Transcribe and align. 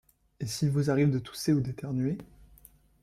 Et 0.39 0.47
s’il 0.47 0.71
vous 0.71 0.89
arrive 0.89 1.11
de 1.11 1.19
tousser 1.19 1.53
ou 1.53 1.61
d’éternuer? 1.61 2.17